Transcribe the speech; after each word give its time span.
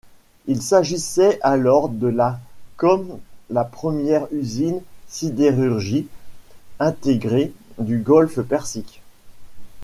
Il 0.47 0.63
s'agissait 0.63 1.37
alors 1.43 1.87
de 1.87 2.07
la 2.07 2.39
comme 2.75 3.19
la 3.51 3.63
première 3.63 4.25
usine 4.31 4.81
sidérurgique 5.07 6.09
intégrée 6.79 7.53
du 7.77 7.99
Golfe 7.99 8.39
Persique. 8.41 9.03